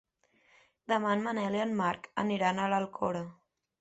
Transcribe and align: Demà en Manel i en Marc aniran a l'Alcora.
Demà 0.93 1.11
en 1.17 1.21
Manel 1.27 1.57
i 1.59 1.63
en 1.67 1.75
Marc 1.81 2.07
aniran 2.25 2.63
a 2.65 2.67
l'Alcora. 2.73 3.23